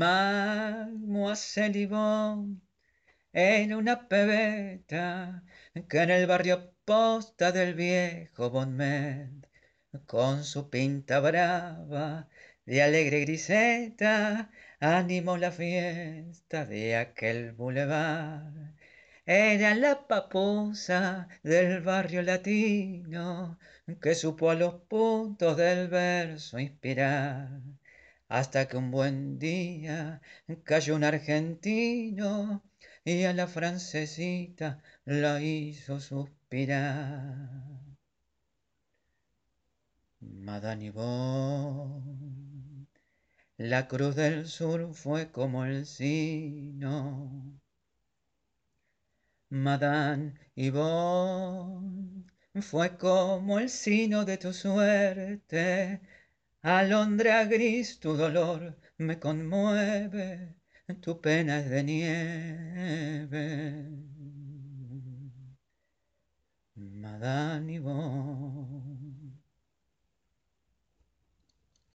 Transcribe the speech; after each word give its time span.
Mademoiselle 0.00 1.80
Yvonne 1.86 2.60
en 3.32 3.72
una 3.72 4.08
pebeta 4.08 5.42
que 5.88 5.98
en 6.02 6.10
el 6.10 6.26
barrio 6.26 6.74
posta 6.84 7.50
del 7.50 7.72
viejo 7.74 8.50
Bonmet 8.50 9.48
con 10.06 10.44
su 10.44 10.68
pinta 10.68 11.20
brava 11.20 12.28
de 12.66 12.82
alegre 12.82 13.20
griseta 13.20 14.50
animó 14.80 15.38
la 15.38 15.50
fiesta 15.50 16.66
de 16.66 16.96
aquel 16.96 17.52
bulevar. 17.52 18.52
Era 19.24 19.74
la 19.74 20.06
papusa 20.06 21.26
del 21.42 21.80
barrio 21.80 22.20
latino 22.20 23.58
que 24.02 24.14
supo 24.14 24.50
a 24.50 24.54
los 24.54 24.74
puntos 24.74 25.56
del 25.56 25.88
verso 25.88 26.58
inspirar. 26.58 27.48
Hasta 28.28 28.66
que 28.68 28.76
un 28.76 28.90
buen 28.90 29.38
día 29.38 30.20
cayó 30.64 30.96
un 30.96 31.04
argentino 31.04 32.62
y 33.04 33.24
a 33.24 33.32
la 33.32 33.46
francesita 33.46 34.82
la 35.04 35.40
hizo 35.40 36.00
suspirar. 36.00 37.48
Madame 40.20 40.92
la 43.58 43.88
cruz 43.88 44.16
del 44.16 44.46
sur 44.46 44.92
fue 44.94 45.30
como 45.30 45.64
el 45.64 45.86
sino 45.86 47.60
Madame 49.50 50.34
Yvonne 50.56 52.24
fue 52.60 52.96
como 52.96 53.58
el 53.58 53.68
sino 53.70 54.24
de 54.24 54.38
tu 54.38 54.52
suerte. 54.52 56.00
Alondra 56.66 57.44
gris 57.44 58.00
tu 58.00 58.16
dolor 58.18 58.60
me 58.98 59.14
conmueve, 59.20 60.56
tu 61.00 61.12
pena 61.20 61.60
es 61.60 61.70
de 61.70 61.82
nieve. 61.84 63.44
Madame 66.74 67.74
Yvonne. 67.76 68.85